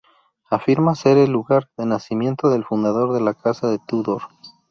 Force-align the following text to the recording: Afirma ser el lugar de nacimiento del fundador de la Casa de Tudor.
Afirma 0.49 0.95
ser 0.95 1.19
el 1.19 1.29
lugar 1.29 1.69
de 1.77 1.85
nacimiento 1.85 2.49
del 2.49 2.65
fundador 2.65 3.13
de 3.13 3.21
la 3.21 3.35
Casa 3.35 3.67
de 3.69 3.77
Tudor. 3.77 4.23